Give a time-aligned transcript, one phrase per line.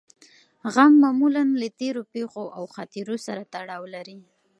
[0.73, 4.17] غم معمولاً له تېرو پېښو او خاطرو سره تړاو لري.